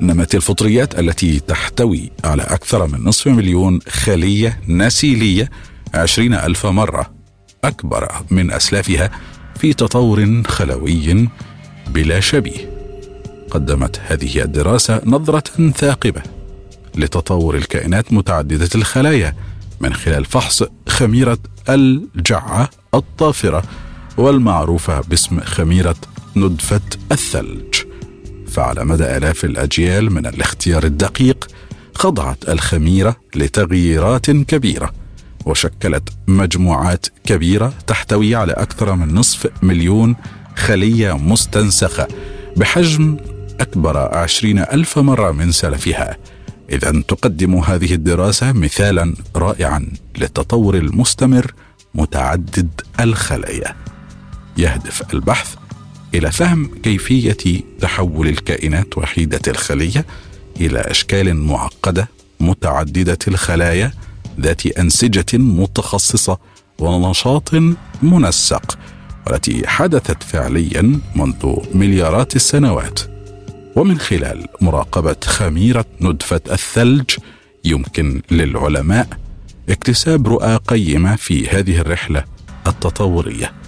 نمت 0.00 0.34
الفطريات 0.34 0.98
التي 0.98 1.40
تحتوي 1.40 2.10
على 2.24 2.42
أكثر 2.42 2.86
من 2.86 3.04
نصف 3.04 3.26
مليون 3.26 3.80
خلية 3.88 4.60
نسيلية 4.68 5.50
عشرين 5.94 6.34
ألف 6.34 6.66
مرة. 6.66 7.14
أكبر 7.64 8.12
من 8.30 8.50
أسلافها 8.50 9.10
في 9.60 9.72
تطور 9.72 10.42
خلوي 10.46 11.28
بلا 11.86 12.20
شبيه. 12.20 12.76
قدمت 13.50 14.00
هذه 14.06 14.42
الدراسة 14.42 15.00
نظرة 15.04 15.70
ثاقبة 15.76 16.22
لتطور 16.94 17.56
الكائنات 17.56 18.12
متعددة 18.12 18.68
الخلايا 18.74 19.34
من 19.80 19.94
خلال 19.94 20.24
فحص 20.24 20.62
خميرة 20.88 21.38
الجعة 21.68 22.70
الطافرة 22.94 23.62
والمعروفة 24.16 25.00
باسم 25.00 25.40
خميرة 25.40 25.96
ندفة 26.36 26.80
الثلج. 27.12 27.85
فعلى 28.56 28.84
مدى 28.84 29.16
آلاف 29.16 29.44
الأجيال 29.44 30.12
من 30.12 30.26
الاختيار 30.26 30.84
الدقيق 30.84 31.46
خضعت 31.94 32.48
الخميرة 32.48 33.16
لتغييرات 33.34 34.30
كبيرة 34.30 34.92
وشكلت 35.44 36.08
مجموعات 36.26 37.06
كبيرة 37.24 37.72
تحتوي 37.86 38.34
على 38.34 38.52
أكثر 38.52 38.94
من 38.94 39.14
نصف 39.14 39.46
مليون 39.62 40.16
خلية 40.56 41.12
مستنسخة 41.12 42.08
بحجم 42.56 43.16
أكبر 43.60 43.96
عشرين 43.98 44.58
ألف 44.58 44.98
مرة 44.98 45.30
من 45.30 45.52
سلفها. 45.52 46.16
إذا 46.70 47.02
تقدم 47.08 47.54
هذه 47.54 47.94
الدراسة 47.94 48.52
مثالا 48.52 49.14
رائعا 49.36 49.88
للتطور 50.18 50.74
المستمر 50.76 51.54
متعدد 51.94 52.80
الخلايا. 53.00 53.74
يهدف 54.56 55.14
البحث 55.14 55.54
إلى 56.16 56.32
فهم 56.32 56.70
كيفية 56.82 57.60
تحول 57.80 58.28
الكائنات 58.28 58.98
وحيدة 58.98 59.40
الخلية 59.48 60.06
إلى 60.60 60.78
أشكال 60.78 61.36
معقدة 61.36 62.08
متعددة 62.40 63.18
الخلايا 63.28 63.92
ذات 64.40 64.66
أنسجة 64.66 65.38
متخصصة 65.38 66.38
ونشاط 66.78 67.54
منسق 68.02 68.78
والتي 69.26 69.68
حدثت 69.68 70.22
فعليا 70.22 71.00
منذ 71.16 71.56
مليارات 71.74 72.36
السنوات. 72.36 73.00
ومن 73.76 73.98
خلال 73.98 74.46
مراقبة 74.60 75.16
خميرة 75.24 75.84
ندفة 76.00 76.40
الثلج 76.50 77.10
يمكن 77.64 78.22
للعلماء 78.30 79.08
اكتساب 79.68 80.28
رؤى 80.28 80.56
قيمة 80.56 81.16
في 81.16 81.48
هذه 81.48 81.78
الرحلة 81.78 82.24
التطورية. 82.66 83.65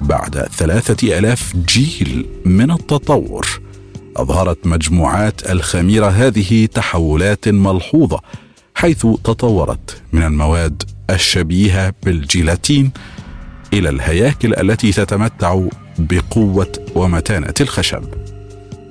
بعد 0.00 0.48
ثلاثة 0.52 1.18
آلاف 1.18 1.56
جيل 1.56 2.26
من 2.44 2.70
التطور 2.70 3.60
أظهرت 4.16 4.66
مجموعات 4.66 5.50
الخميرة 5.50 6.06
هذه 6.06 6.66
تحولات 6.66 7.48
ملحوظة 7.48 8.20
حيث 8.74 9.06
تطورت 9.24 10.02
من 10.12 10.22
المواد 10.22 10.82
الشبيهة 11.10 11.94
بالجيلاتين 12.02 12.90
إلى 13.72 13.88
الهياكل 13.88 14.54
التي 14.54 14.92
تتمتع 14.92 15.62
بقوة 15.98 16.72
ومتانة 16.94 17.54
الخشب 17.60 18.04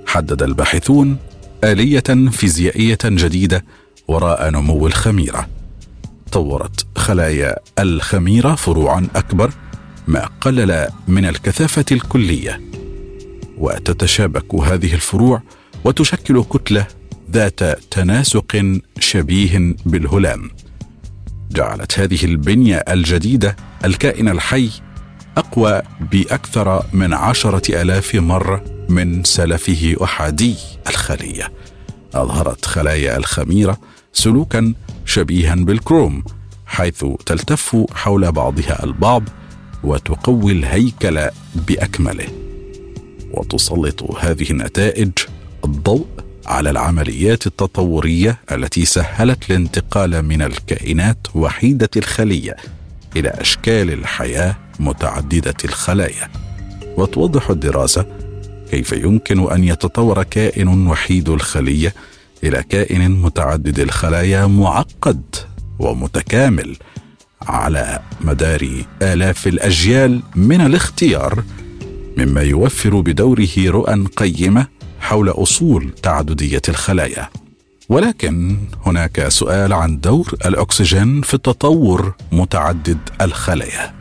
حدد 0.07 0.43
الباحثون 0.43 1.17
آلية 1.63 2.29
فيزيائية 2.31 2.97
جديدة 3.03 3.65
وراء 4.07 4.49
نمو 4.49 4.87
الخميرة. 4.87 5.47
طورت 6.31 6.85
خلايا 6.97 7.55
الخميرة 7.79 8.55
فروعا 8.55 9.07
أكبر 9.15 9.51
ما 10.07 10.29
قلل 10.41 10.87
من 11.07 11.25
الكثافة 11.25 11.85
الكلية. 11.91 12.61
وتتشابك 13.57 14.55
هذه 14.55 14.93
الفروع 14.93 15.41
وتشكل 15.83 16.43
كتلة 16.43 16.87
ذات 17.31 17.63
تناسق 17.91 18.79
شبيه 18.99 19.75
بالهلام. 19.85 20.51
جعلت 21.51 21.99
هذه 21.99 22.25
البنية 22.25 22.75
الجديدة 22.75 23.55
الكائن 23.85 24.29
الحي 24.29 24.69
أقوى 25.37 25.81
بأكثر 26.11 26.85
من 26.93 27.13
عشرة 27.13 27.81
آلاف 27.81 28.15
مره 28.15 28.63
من 28.89 29.23
سلفه 29.23 29.95
أحادي 30.03 30.55
الخلية. 30.89 31.51
أظهرت 32.13 32.65
خلايا 32.65 33.17
الخميرة 33.17 33.77
سلوكا 34.13 34.73
شبيها 35.05 35.55
بالكروم 35.55 36.23
حيث 36.65 37.05
تلتف 37.25 37.85
حول 37.93 38.31
بعضها 38.31 38.83
البعض 38.83 39.23
وتقوي 39.85 40.51
الهيكل 40.51 41.29
بأكمله. 41.67 42.27
وتسلط 43.31 44.03
هذه 44.03 44.51
النتائج 44.51 45.11
الضوء 45.65 46.05
على 46.45 46.69
العمليات 46.69 47.47
التطورية 47.47 48.39
التي 48.51 48.85
سهلت 48.85 49.49
الانتقال 49.49 50.21
من 50.21 50.41
الكائنات 50.41 51.17
وحيدة 51.35 51.89
الخلية 51.97 52.55
إلى 53.15 53.29
أشكال 53.29 53.91
الحياة 53.91 54.55
متعددة 54.79 55.55
الخلايا. 55.65 56.29
وتوضح 56.97 57.49
الدراسة 57.49 58.05
كيف 58.71 58.91
يمكن 58.91 59.51
أن 59.51 59.63
يتطور 59.63 60.23
كائن 60.23 60.87
وحيد 60.87 61.29
الخلية 61.29 61.93
إلى 62.43 62.63
كائن 62.69 63.11
متعدد 63.11 63.79
الخلايا 63.79 64.45
معقد 64.45 65.35
ومتكامل 65.79 66.77
على 67.47 67.99
مدار 68.21 68.83
آلاف 69.01 69.47
الأجيال 69.47 70.21
من 70.35 70.61
الاختيار 70.61 71.43
مما 72.17 72.41
يوفر 72.41 72.99
بدوره 72.99 73.57
رؤى 73.57 74.05
قيمة 74.15 74.67
حول 74.99 75.29
أصول 75.29 75.91
تعددية 76.03 76.61
الخلايا. 76.69 77.29
ولكن 77.89 78.57
هناك 78.85 79.27
سؤال 79.27 79.73
عن 79.73 79.99
دور 79.99 80.33
الأكسجين 80.45 81.21
في 81.21 81.33
التطور 81.33 82.15
متعدد 82.31 82.97
الخلايا. 83.21 83.93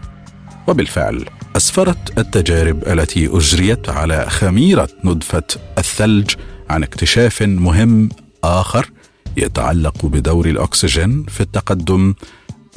وبالفعل 0.67 1.25
أسفرت 1.57 2.19
التجارب 2.19 2.89
التي 2.89 3.27
أجريت 3.27 3.89
على 3.89 4.27
خميرة 4.29 4.89
ندفه 5.05 5.43
الثلج 5.79 6.35
عن 6.71 6.83
اكتشاف 6.83 7.43
مهم 7.43 8.09
آخر 8.45 8.91
يتعلق 9.37 10.07
بدور 10.07 10.47
الأكسجين 10.47 11.25
في 11.29 11.41
التقدم 11.41 12.15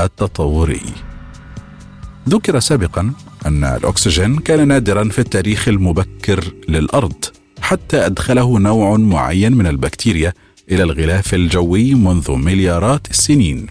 التطوري. 0.01 0.81
ذكر 2.29 2.59
سابقا 2.59 3.11
أن 3.45 3.63
الأكسجين 3.63 4.37
كان 4.37 4.67
نادرا 4.67 5.09
في 5.09 5.19
التاريخ 5.19 5.67
المبكر 5.67 6.53
للأرض 6.69 7.25
حتى 7.61 8.05
أدخله 8.05 8.59
نوع 8.59 8.97
معين 8.97 9.53
من 9.53 9.67
البكتيريا 9.67 10.33
إلى 10.71 10.83
الغلاف 10.83 11.33
الجوي 11.33 11.93
منذ 11.93 12.31
مليارات 12.31 13.11
السنين. 13.11 13.67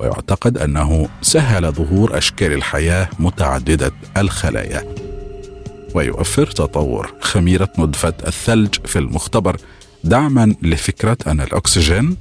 ويعتقد 0.00 0.58
أنه 0.58 1.08
سهل 1.22 1.72
ظهور 1.72 2.18
أشكال 2.18 2.52
الحياة 2.52 3.08
متعددة 3.18 3.92
الخلايا. 4.16 4.94
ويوفر 5.94 6.46
تطور 6.46 7.14
خميرة 7.20 7.68
ندفه 7.78 8.14
الثلج 8.26 8.74
في 8.86 8.98
المختبر 8.98 9.56
دعما 10.04 10.54
لفكرة 10.62 11.16
أن 11.26 11.40
الأكسجين 11.40 12.16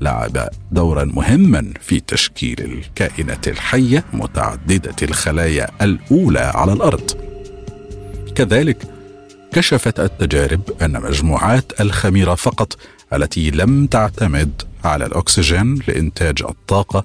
لعب 0.00 0.48
دورا 0.72 1.04
مهما 1.04 1.72
في 1.80 2.00
تشكيل 2.00 2.60
الكائنات 2.60 3.48
الحية 3.48 4.04
متعددة 4.12 4.96
الخلايا 5.02 5.68
الأولى 5.82 6.52
على 6.54 6.72
الأرض. 6.72 7.10
كذلك 8.34 8.76
كشفت 9.52 10.00
التجارب 10.00 10.60
أن 10.82 11.02
مجموعات 11.02 11.80
الخميرة 11.80 12.34
فقط 12.34 12.76
التي 13.12 13.50
لم 13.50 13.86
تعتمد 13.86 14.62
على 14.84 15.06
الأكسجين 15.06 15.78
لإنتاج 15.88 16.42
الطاقة 16.42 17.04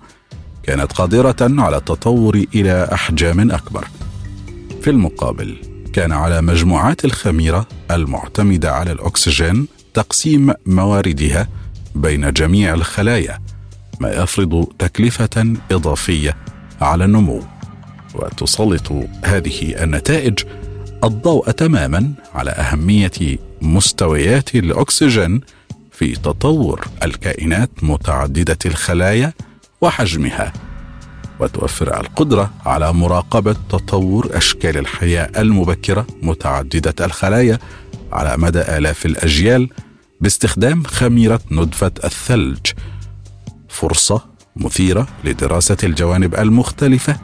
كانت 0.64 0.92
قادرة 0.92 1.36
على 1.42 1.78
التطور 1.78 2.46
إلى 2.56 2.90
أحجام 2.94 3.52
أكبر. 3.52 3.88
في 4.82 4.90
المقابل 4.90 5.58
كان 5.94 6.12
على 6.12 6.42
مجموعات 6.42 7.06
الخميرة 7.06 7.68
المعتمدة 7.92 8.72
على 8.72 8.92
الأكسجين 8.92 9.68
تقسيم 9.94 10.54
مواردها 10.66 11.48
بين 11.96 12.34
جميع 12.34 12.74
الخلايا 12.74 13.40
ما 14.00 14.12
يفرض 14.12 14.68
تكلفة 14.80 15.54
إضافية 15.72 16.38
على 16.82 17.06
النمو. 17.06 17.44
وتسلط 18.16 18.92
هذه 19.24 19.84
النتائج 19.84 20.40
الضوء 21.04 21.52
تماما 21.52 22.14
على 22.36 22.52
أهمية 22.52 23.38
مستويات 23.62 24.56
الأكسجين 24.56 25.42
في 25.92 26.16
تطور 26.16 26.88
الكائنات 27.04 27.70
متعددة 27.82 28.58
الخلايا 28.66 29.34
وحجمها. 29.82 30.54
وتوفر 31.40 32.00
القدرة 32.00 32.52
على 32.66 32.94
مراقبة 32.94 33.56
تطور 33.70 34.30
أشكال 34.38 34.78
الحياة 34.78 35.32
المبكرة 35.38 36.08
متعددة 36.22 37.06
الخلايا 37.06 37.60
على 38.12 38.38
مدى 38.38 38.62
آلاف 38.62 39.06
الأجيال 39.06 39.70
باستخدام 40.22 40.84
خميرة 40.84 41.40
ندفه 41.52 41.92
الثلج 42.04 42.60
فرصة 43.70 44.26
مثيرة 44.56 45.08
لدراسة 45.24 45.78
الجوانب 45.84 46.36
المختلفة 46.36 47.20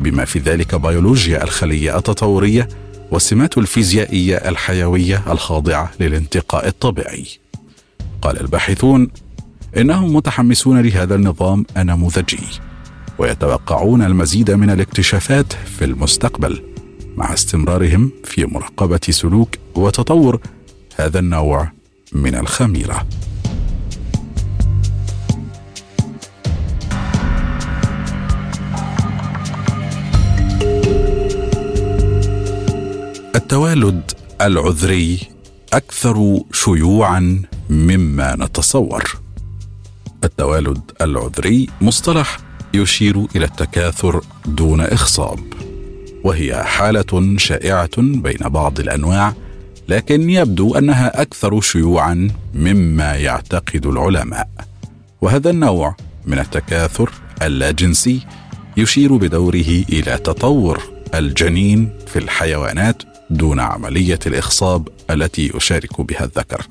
بما 0.00 0.24
في 0.24 0.38
ذلك 0.38 0.74
بيولوجيا 0.74 1.44
الخلية 1.44 1.98
التطورية 1.98 2.68
والسمات 3.10 3.58
الفيزيائية 3.58 4.36
الحيوية 4.36 5.32
الخاضعة 5.32 5.90
للانتقاء 6.00 6.68
الطبيعي. 6.68 7.26
قال 8.22 8.40
الباحثون 8.40 9.08
إنهم 9.76 10.16
متحمسون 10.16 10.80
لهذا 10.80 11.14
النظام 11.14 11.66
النموذجي 11.76 12.38
ويتوقعون 13.18 14.02
المزيد 14.02 14.50
من 14.50 14.70
الاكتشافات 14.70 15.52
في 15.52 15.84
المستقبل 15.84 16.62
مع 17.16 17.32
استمرارهم 17.32 18.10
في 18.24 18.46
مراقبة 18.46 19.00
سلوك 19.10 19.48
وتطور 19.74 20.40
هذا 20.96 21.18
النوع 21.18 21.72
من 22.12 22.34
الخميرة. 22.34 23.06
التوالد 33.34 34.12
العذري 34.40 35.18
أكثر 35.72 36.40
شيوعا 36.52 37.42
مما 37.70 38.36
نتصور 38.36 39.16
التوالد 40.24 40.80
العذري 41.00 41.68
مصطلح 41.80 42.38
يشير 42.74 43.26
إلى 43.36 43.44
التكاثر 43.44 44.20
دون 44.46 44.80
إخصاب 44.80 45.38
وهي 46.24 46.64
حالة 46.64 47.36
شائعة 47.36 47.90
بين 47.98 48.38
بعض 48.48 48.80
الأنواع 48.80 49.34
لكن 49.92 50.30
يبدو 50.30 50.74
أنها 50.74 51.22
أكثر 51.22 51.60
شيوعا 51.60 52.28
مما 52.54 53.14
يعتقد 53.14 53.86
العلماء. 53.86 54.48
وهذا 55.20 55.50
النوع 55.50 55.96
من 56.26 56.38
التكاثر 56.38 57.10
اللاجنسي 57.42 58.20
يشير 58.76 59.16
بدوره 59.16 59.84
إلى 59.88 60.18
تطور 60.18 60.82
الجنين 61.14 61.90
في 62.06 62.18
الحيوانات 62.18 63.02
دون 63.30 63.60
عملية 63.60 64.18
الإخصاب 64.26 64.88
التي 65.10 65.52
يشارك 65.54 66.00
بها 66.00 66.24
الذكر. 66.24 66.66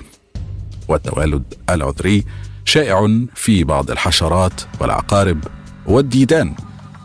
والتوالد 0.87 1.43
العذري 1.69 2.25
شائع 2.65 3.25
في 3.35 3.63
بعض 3.63 3.91
الحشرات 3.91 4.61
والعقارب 4.79 5.43
والديدان 5.85 6.55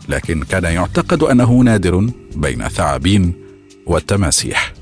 لكن 0.09 0.43
كان 0.43 0.63
يعتقد 0.63 1.23
أنه 1.23 1.51
نادر 1.51 2.09
بين 2.35 2.61
الثعابين 2.61 3.33
والتماسيح. 3.85 4.76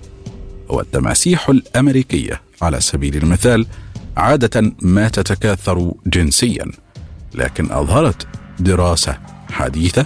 والتماسيح 0.69 1.49
الأمريكية. 1.49 2.41
على 2.61 2.81
سبيل 2.81 3.17
المثال 3.17 3.65
عادة 4.17 4.73
ما 4.81 5.09
تتكاثر 5.09 5.91
جنسيا 6.05 6.71
لكن 7.33 7.71
أظهرت 7.71 8.27
دراسة 8.59 9.17
حديثة 9.51 10.05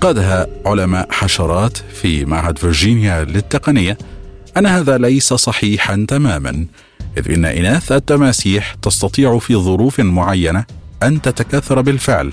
قادها 0.00 0.46
علماء 0.66 1.08
حشرات 1.10 1.76
في 1.76 2.24
معهد 2.24 2.58
فيرجينيا 2.58 3.24
للتقنية 3.24 3.98
أن 4.56 4.66
هذا 4.66 4.98
ليس 4.98 5.34
صحيحا 5.34 6.06
تماما 6.08 6.66
إذ 7.18 7.30
إن 7.30 7.44
إناث 7.44 7.92
التماسيح 7.92 8.74
تستطيع 8.74 9.38
في 9.38 9.56
ظروف 9.56 10.00
معينة 10.00 10.64
أن 11.02 11.22
تتكاثر 11.22 11.80
بالفعل 11.80 12.32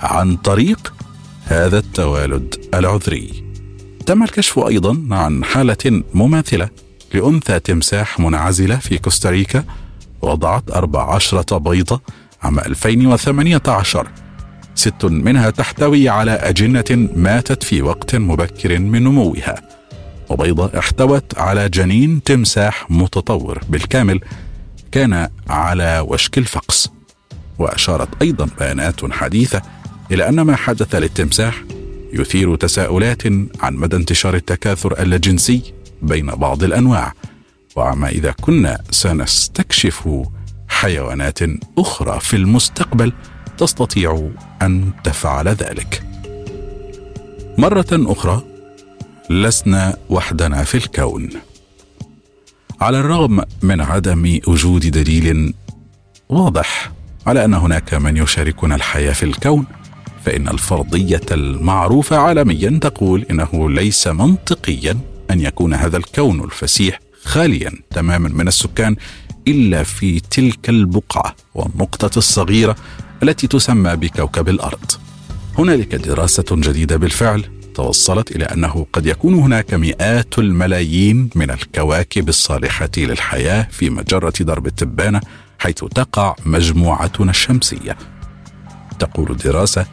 عن 0.00 0.36
طريق 0.36 0.92
هذا 1.44 1.78
التوالد 1.78 2.54
العذري. 2.74 3.49
تم 4.10 4.22
الكشف 4.22 4.58
أيضا 4.58 5.06
عن 5.10 5.44
حالة 5.44 6.02
مماثلة 6.14 6.68
لأنثى 7.14 7.60
تمساح 7.60 8.20
منعزلة 8.20 8.76
في 8.76 8.98
كوستاريكا 8.98 9.64
وضعت 10.22 10.70
14 10.70 11.58
بيضة 11.58 12.00
عام 12.42 12.58
2018 12.58 14.08
ست 14.74 15.04
منها 15.04 15.50
تحتوي 15.50 16.08
على 16.08 16.30
أجنة 16.30 17.08
ماتت 17.16 17.62
في 17.62 17.82
وقت 17.82 18.16
مبكر 18.16 18.78
من 18.78 19.04
نموها. 19.04 19.54
وبيضة 20.28 20.78
احتوت 20.78 21.38
على 21.38 21.68
جنين 21.68 22.22
تمساح 22.22 22.90
متطور. 22.90 23.60
بالكامل 23.68 24.20
كان 24.92 25.28
على 25.48 26.04
وشك 26.08 26.38
الفقس. 26.38 26.90
وأشارت 27.58 28.08
أيضا 28.22 28.48
بيانات 28.58 29.12
حديثة 29.12 29.62
إلى 30.10 30.28
أن 30.28 30.40
ما 30.40 30.56
حدث 30.56 30.94
للتمساح 30.94 31.62
يثير 32.12 32.56
تساؤلات 32.56 33.26
عن 33.60 33.76
مدى 33.76 33.96
انتشار 33.96 34.34
التكاثر 34.34 35.02
اللجنسي 35.02 35.62
بين 36.02 36.26
بعض 36.26 36.64
الأنواع. 36.64 37.12
وعما 37.76 38.08
إذا 38.08 38.34
كنا 38.40 38.78
سنستكشف 38.90 40.08
حيوانات 40.68 41.38
أخرى 41.78 42.20
في 42.20 42.36
المستقبل 42.36 43.12
تستطيع 43.58 44.30
أن 44.62 44.90
تفعل 45.04 45.48
ذلك. 45.48 46.02
مرة 47.58 47.88
أخرى 47.92 48.42
لسنا 49.30 49.96
وحدنا 50.08 50.64
في 50.64 50.74
الكون. 50.74 51.30
على 52.80 53.00
الرغم 53.00 53.40
من 53.62 53.80
عدم 53.80 54.40
وجود 54.46 54.86
دليل 54.86 55.54
واضح 56.28 56.92
على 57.26 57.44
أن 57.44 57.54
هناك 57.54 57.94
من 57.94 58.16
يشاركنا 58.16 58.74
الحياة 58.74 59.12
في 59.12 59.22
الكون 59.22 59.66
فإن 60.24 60.48
الفرضية 60.48 61.20
المعروفة 61.30 62.16
عالميا 62.16 62.78
تقول 62.82 63.26
إنه 63.30 63.70
ليس 63.70 64.06
منطقيا 64.06 64.98
أن 65.30 65.40
يكون 65.40 65.74
هذا 65.74 65.96
الكون 65.96 66.44
الفسيح 66.44 67.00
خاليا 67.22 67.72
تماما 67.90 68.28
من 68.28 68.48
السكان 68.48 68.96
إلا 69.48 69.82
في 69.82 70.20
تلك 70.20 70.68
البقعة 70.68 71.36
والنقطة 71.54 72.18
الصغيرة 72.18 72.76
التي 73.22 73.46
تسمى 73.46 73.96
بكوكب 73.96 74.48
الأرض. 74.48 74.90
هنالك 75.58 75.94
دراسة 75.94 76.44
جديدة 76.50 76.96
بالفعل 76.96 77.44
توصلت 77.74 78.36
إلى 78.36 78.44
أنه 78.44 78.86
قد 78.92 79.06
يكون 79.06 79.34
هناك 79.34 79.74
مئات 79.74 80.38
الملايين 80.38 81.30
من 81.34 81.50
الكواكب 81.50 82.28
الصالحة 82.28 82.90
للحياة 82.96 83.68
في 83.70 83.90
مجرة 83.90 84.32
درب 84.40 84.66
التبانة 84.66 85.20
حيث 85.58 85.84
تقع 85.84 86.34
مجموعتنا 86.46 87.30
الشمسية. 87.30 87.96
تقول 88.98 89.30
الدراسة 89.30 89.86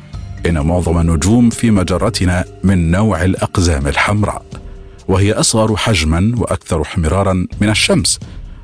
إن 0.45 0.59
معظم 0.59 0.99
النجوم 0.99 1.49
في 1.49 1.71
مجرتنا 1.71 2.45
من 2.63 2.91
نوع 2.91 3.23
الأقزام 3.23 3.87
الحمراء 3.87 4.45
وهي 5.07 5.33
أصغر 5.33 5.75
حجما 5.75 6.33
وأكثر 6.37 6.81
احمرارا 6.81 7.33
من 7.61 7.69
الشمس 7.69 8.19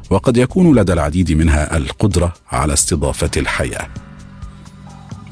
وقد 0.09 0.37
يكون 0.37 0.75
لدى 0.79 0.93
العديد 0.93 1.31
منها 1.31 1.77
القدرة 1.77 2.33
على 2.51 2.73
استضافة 2.73 3.31
الحياة. 3.37 3.87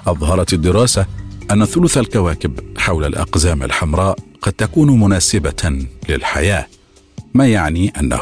أظهرت 0.07 0.53
الدراسة 0.53 1.05
أن 1.51 1.65
ثلث 1.65 1.97
الكواكب 1.97 2.59
حول 2.77 3.05
الأقزام 3.05 3.63
الحمراء 3.63 4.19
قد 4.41 4.53
تكون 4.53 4.99
مناسبة 4.99 5.85
للحياة 6.09 6.67
ما 7.33 7.47
يعني 7.47 7.93
أنه 7.99 8.19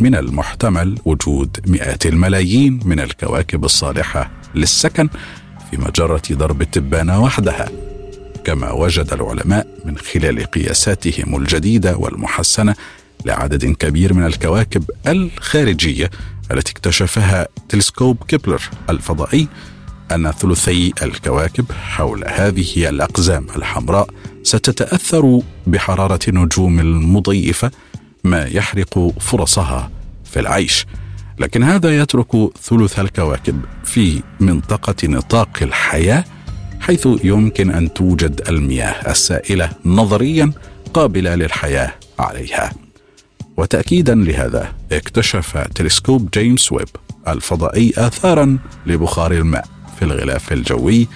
من 0.00 0.14
المحتمل 0.14 0.98
وجود 1.04 1.60
مئات 1.66 2.06
الملايين 2.06 2.80
من 2.84 3.00
الكواكب 3.00 3.64
الصالحة 3.64 4.30
للسكن 4.54 5.08
في 5.70 5.76
مجرة 5.76 6.22
درب 6.30 6.62
التبانة 6.62 7.22
وحدها 7.22 7.68
كما 8.44 8.72
وجد 8.72 9.12
العلماء 9.12 9.66
من 9.84 9.98
خلال 9.98 10.44
قياساتهم 10.44 11.36
الجديدة 11.36 11.96
والمحسنة 11.96 12.74
لعدد 13.24 13.64
كبير 13.64 14.14
من 14.14 14.26
الكواكب 14.26 14.90
الخارجية 15.06 16.10
التي 16.50 16.72
اكتشفها 16.72 17.48
تلسكوب 17.68 18.16
كيبلر 18.28 18.62
الفضائي 18.90 19.48
أن 20.12 20.30
ثلثي 20.30 20.92
الكواكب 21.02 21.72
حول 21.72 22.24
هذه 22.28 22.88
الأقزام 22.88 23.46
الحمراء 23.56 24.08
ستتأثر 24.42 25.40
بحرارة 25.66 26.20
النجوم 26.28 26.80
المضيفة 26.80 27.70
ما 28.24 28.44
يحرق 28.44 29.12
فرصها 29.20 29.90
في 30.24 30.40
العيش. 30.40 30.86
لكن 31.38 31.62
هذا 31.62 31.98
يترك 31.98 32.50
ثلث 32.62 32.98
الكواكب 32.98 33.60
في 33.84 34.22
منطقة 34.40 35.08
نطاق 35.08 35.58
الحياة 35.62 36.24
حيث 36.80 37.08
يمكن 37.24 37.70
أن 37.70 37.92
توجد 37.92 38.40
المياه 38.48 39.10
السائلة 39.10 39.70
نظريا 39.84 40.52
قابلة 40.94 41.34
للحياة 41.34 41.92
عليها. 42.18 42.72
وتاكيدا 43.56 44.14
لهذا 44.14 44.72
اكتشف 44.92 45.58
تلسكوب 45.74 46.30
جيمس 46.30 46.72
ويب 46.72 46.88
الفضائي 47.28 47.92
اثارا 47.96 48.58
لبخار 48.86 49.32
الماء 49.32 49.68
في 49.98 50.04
الغلاف 50.04 50.52
الجوي 50.52 51.08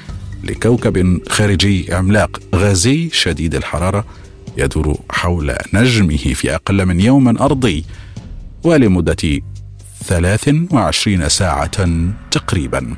لكوكب 0.44 1.20
خارجي 1.28 1.94
عملاق 1.94 2.40
غازي 2.54 3.10
شديد 3.12 3.54
الحرارة 3.54 4.04
يدور 4.56 5.00
حول 5.10 5.54
نجمه 5.74 6.16
في 6.16 6.54
أقل 6.54 6.86
من 6.86 7.00
يوم 7.00 7.38
أرضي 7.38 7.84
ولمدة 8.64 9.40
23 10.04 11.28
ساعة 11.28 11.88
تقريبا. 12.30 12.96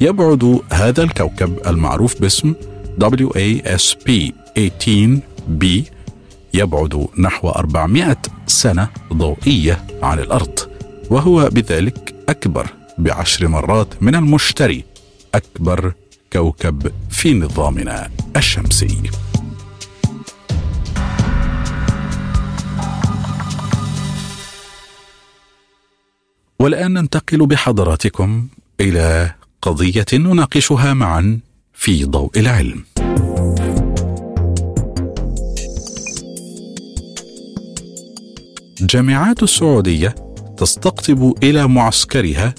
يبعد 0.00 0.60
هذا 0.72 1.02
الكوكب 1.02 1.58
المعروف 1.66 2.20
باسم 2.20 2.54
WASP 3.00 4.10
18b 4.58 5.64
يبعد 6.54 7.06
نحو 7.18 7.48
400 7.48 8.16
سنة 8.46 8.88
ضوئية 9.12 9.84
عن 10.02 10.18
الأرض 10.18 10.58
وهو 11.10 11.48
بذلك 11.48 12.14
أكبر 12.28 12.66
بعشر 12.98 13.48
مرات 13.48 14.02
من 14.02 14.14
المشتري 14.14 14.84
أكبر 15.34 15.92
كوكب 16.32 16.92
في 17.10 17.34
نظامنا 17.34 18.10
الشمسي. 18.36 19.02
والآن 26.64 26.92
ننتقل 26.92 27.46
بحضراتكم 27.46 28.48
إلى 28.80 29.34
قضية 29.62 30.06
نناقشها 30.12 30.94
معا 30.94 31.40
في 31.72 32.04
ضوء 32.04 32.30
العلم. 32.36 32.84
الجامعات 38.80 39.42
السعودية 39.42 40.14
تستقطب 40.56 41.34
إلى 41.42 41.68
معسكرها 41.68 42.54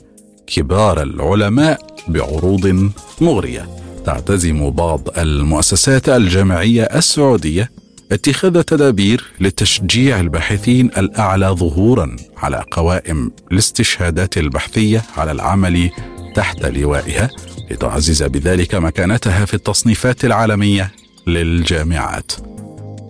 كبار 0.48 1.04
العلماء 1.04 1.80
بعروض 2.08 2.92
مغرية. 3.22 3.70
تعتزم 4.06 4.70
بعض 4.70 5.20
المؤسسات 5.20 6.10
الجامعية 6.10 6.84
السعودية 6.84 7.72
اتخاذ 8.12 8.62
تدابير 8.62 9.26
لتشجيع 9.40 10.20
الباحثين 10.20 10.86
الأعلى 10.86 11.48
ظهورا 11.48 12.16
على 12.38 12.64
قوائم 12.72 13.32
الاستشهادات 13.52 14.38
البحثية 14.38 15.04
على 15.18 15.32
العمل 15.32 15.90
تحت 16.36 16.66
لوائها 16.66 17.30
لتعزز 17.72 18.24
بذلك 18.24 18.76
مكانتها 18.76 19.46
في 19.46 19.54
التصنيفات 19.54 20.26
العالمية 20.26 20.92
للجامعات. 21.28 22.32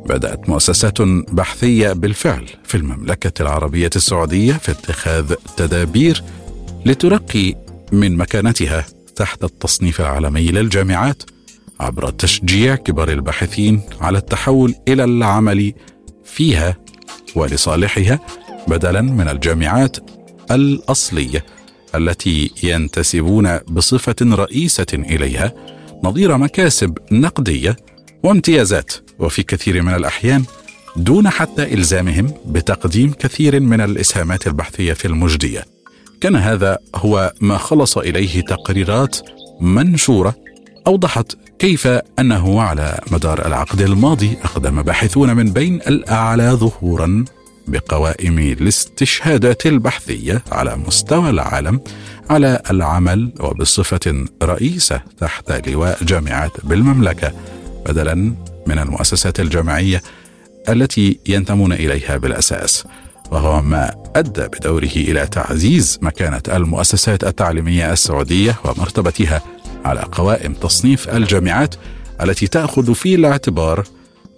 بدأت 0.05 0.49
مؤسسات 0.49 1.01
بحثية 1.31 1.93
بالفعل 1.93 2.49
في 2.63 2.75
المملكة 2.75 3.41
العربية 3.41 3.89
السعودية 3.95 4.53
في 4.53 4.71
اتخاذ 4.71 5.33
تدابير 5.57 6.23
لترقي 6.85 7.55
من 7.91 8.17
مكانتها 8.17 8.85
تحت 9.15 9.43
التصنيف 9.43 10.01
العالمي 10.01 10.47
للجامعات. 10.47 11.23
عبر 11.79 12.09
تشجيع 12.09 12.75
كبار 12.75 13.11
الباحثين 13.11 13.81
على 14.01 14.17
التحول 14.17 14.75
إلى 14.87 15.03
العمل 15.03 15.73
فيها 16.23 16.77
ولصالحها 17.35 18.19
بدلا 18.67 19.01
من 19.01 19.27
الجامعات 19.27 19.97
الأصلية 20.51 21.45
التي 21.95 22.51
ينتسبون 22.63 23.57
بصفة 23.57 24.15
رئيسة 24.21 24.85
إليها 24.93 25.53
نظير 26.03 26.37
مكاسب 26.37 26.97
نقدية 27.11 27.75
وامتيازات 28.23 28.93
وفي 29.19 29.43
كثير 29.43 29.81
من 29.81 29.93
الأحيان 29.93 30.43
دون 30.95 31.29
حتى 31.29 31.73
إلزامهم 31.73 32.33
بتقديم 32.45 33.11
كثير 33.11 33.59
من 33.59 33.81
الإسهامات 33.81 34.47
البحثية 34.47 34.93
في 34.93 35.05
المجدية. 35.05 35.65
كان 36.21 36.35
هذا 36.35 36.77
هو 36.95 37.33
ما 37.41 37.57
خلص 37.57 37.97
إليه 37.97 38.41
تقريرات 38.41 39.17
منشورة 39.61 40.35
أوضحت 40.87 41.35
كيف 41.59 41.87
أنه 42.19 42.61
على 42.61 42.99
مدار 43.11 43.47
العقد 43.47 43.81
الماضي 43.81 44.37
أقدم 44.43 44.81
باحثون 44.81 45.35
من 45.35 45.53
بين 45.53 45.75
الأعلى 45.75 46.51
ظهورا 46.51 47.25
بقوائم 47.67 48.39
الاستشهادات 48.39 49.65
البحثية 49.65 50.41
على 50.51 50.75
مستوى 50.75 51.29
العالم 51.29 51.81
على 52.29 52.61
العمل 52.71 53.33
وبصفة 53.39 54.25
رئيسة 54.43 55.01
تحت 55.17 55.67
لواء 55.67 56.03
جامعات 56.03 56.51
بالمملكة 56.63 57.33
بدلا 57.85 58.15
من 58.67 58.79
المؤسسات 58.79 59.39
الجامعية 59.39 60.01
التي 60.69 61.19
ينتمون 61.27 61.73
إليها 61.73 62.17
بالأساس. 62.17 62.83
وهو 63.31 63.61
ما 63.61 63.91
أدى 64.15 64.47
بدوره 64.47 64.95
إلى 64.95 65.27
تعزيز 65.27 65.99
مكانة 66.01 66.41
المؤسسات 66.47 67.23
التعليمية 67.23 67.93
السعودية 67.93 68.55
ومرتبتها 68.63 69.41
على 69.85 70.01
قوائم 70.11 70.53
تصنيف 70.53 71.09
الجامعات 71.09 71.75
التي 72.21 72.47
تأخذ 72.47 72.93
في 72.93 73.15
الاعتبار 73.15 73.83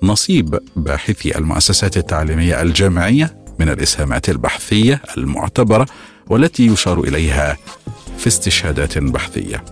نصيب 0.03 0.60
باحثي 0.75 1.38
المؤسسات 1.38 1.97
التعليمية 1.97 2.62
الجامعية 2.62 3.38
من 3.60 3.69
الإسهامات 3.69 4.29
البحثية 4.29 5.01
المعتبرة 5.17 5.86
والتي 6.27 6.67
يشار 6.67 6.99
إليها 6.99 7.57
في 8.17 8.27
استشهادات 8.27 8.97
بحثية. 8.97 9.63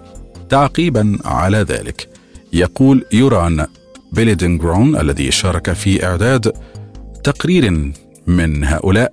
تعقيبا 0.50 1.18
على 1.26 1.58
ذلك 1.58 2.10
يقول 2.54 3.06
يوران 3.14 3.66
بيليدنغرون 4.12 4.96
الذي 5.00 5.32
شارك 5.32 5.74
في 5.74 6.06
إعداد 6.06 6.54
تقرير 7.24 7.92
من 8.28 8.64
هؤلاء 8.64 9.12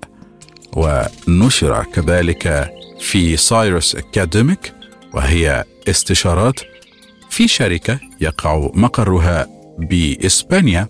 ونشر 0.77 1.85
كذلك 1.85 2.73
في 3.01 3.37
سايروس 3.37 3.97
أكاديميك 3.97 4.73
وهي 5.15 5.65
استشارات 5.89 6.61
في 7.31 7.49
شركة 7.49 7.99
يقع 8.21 8.71
مقرها 8.75 9.47
بإسبانيا. 9.79 10.89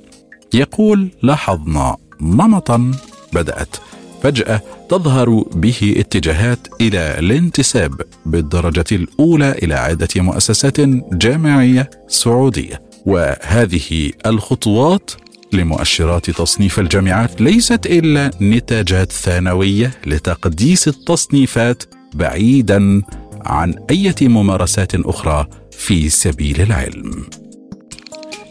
يقول 0.54 1.10
لاحظنا 1.22 1.96
نمطا 2.20 2.92
بدأت 3.32 3.76
فجأة 4.22 4.60
تظهر 4.88 5.30
به 5.54 5.94
اتجاهات 5.98 6.68
إلى 6.80 7.18
الانتساب 7.18 8.00
بالدرجة 8.26 8.84
الأولى 8.92 9.52
إلى 9.52 9.74
عدة 9.74 10.08
مؤسسات 10.16 10.80
جامعية 11.12 11.90
سعودية. 12.08 12.82
وهذه 13.06 14.10
الخطوات 14.26 15.10
لمؤشرات 15.52 16.30
تصنيف 16.30 16.78
الجامعات 16.78 17.40
ليست 17.40 17.86
إلا 17.86 18.30
نتاجات 18.40 19.12
ثانوية 19.12 19.90
لتقديس 20.06 20.88
التصنيفات 20.88 21.82
بعيدا 22.14 23.02
عن 23.46 23.74
أي 23.90 24.14
ممارسات 24.22 24.94
أخرى 24.94 25.46
في 25.70 26.08
سبيل 26.08 26.60
العلم. 26.60 27.26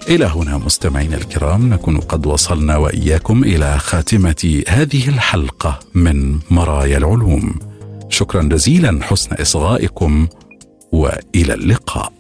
إلى 0.08 0.26
هنا 0.26 0.58
مستمعينا 0.58 1.18
الكرام 1.18 1.74
نكون 1.74 1.98
قد 1.98 2.26
وصلنا 2.26 2.78
وإياكم 2.78 3.44
إلى 3.44 3.80
خاتمة 3.80 4.64
هذه 4.68 5.10
الحلقة 5.10 5.80
من 5.94 6.40
مرايا 6.50 6.98
العلوم. 6.98 7.56
شكرا 8.10 8.42
جزيلا 8.44 9.04
حسن 9.04 9.36
إصغائكم 9.36 10.28
وإلى 10.92 11.54
اللقاء. 11.54 12.14